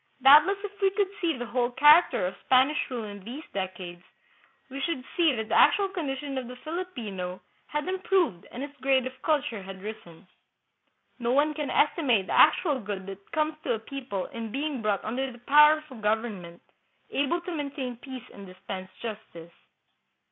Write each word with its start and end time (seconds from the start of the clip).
Doubt 0.23 0.47
less 0.47 0.57
if 0.63 0.81
we 0.81 0.89
could 0.89 1.11
see 1.21 1.37
the 1.37 1.45
whole 1.45 1.69
character 1.69 2.25
of 2.25 2.35
Spanish 2.43 2.89
rule 2.89 3.03
in 3.03 3.23
these 3.23 3.43
decades, 3.53 4.01
we 4.71 4.81
should 4.81 5.05
see 5.15 5.31
that 5.35 5.49
the 5.49 5.53
actual 5.53 5.89
condition 5.89 6.39
of 6.39 6.47
the 6.47 6.55
Filipino 6.55 7.39
had 7.67 7.87
improved 7.87 8.47
and 8.51 8.63
his 8.63 8.75
grade 8.77 9.05
of 9.05 9.21
culture 9.21 9.61
had 9.61 9.83
risen. 9.83 10.25
No 11.19 11.29
one 11.33 11.53
can 11.53 11.69
estimate 11.69 12.25
the 12.25 12.33
actual 12.33 12.79
good 12.79 13.05
that 13.05 13.31
comes 13.31 13.53
to 13.61 13.73
a 13.75 13.79
people 13.79 14.25
in 14.25 14.51
being 14.51 14.81
brought 14.81 15.05
under 15.05 15.31
the 15.31 15.37
power 15.37 15.77
of 15.87 15.91
a 15.91 16.01
government 16.01 16.63
able 17.11 17.39
to 17.39 17.55
maintain 17.55 17.95
peace 17.97 18.27
and 18.33 18.47
dispense 18.47 18.89
justice. 19.03 19.53